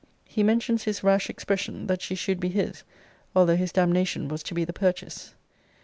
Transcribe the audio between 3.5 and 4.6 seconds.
his damnation was to